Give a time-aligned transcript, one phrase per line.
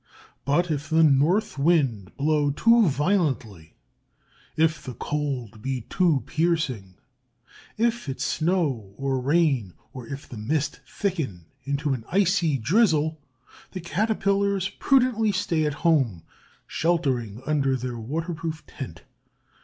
[0.45, 3.75] But if the north wind blow too violently,
[4.57, 6.95] if the cold be too piercing,
[7.77, 13.21] if it snow, or rain, or if the mist thicken into an icy drizzle,
[13.73, 16.23] the Caterpillars prudently stay at home,
[16.65, 19.03] sheltering under their waterproof tent.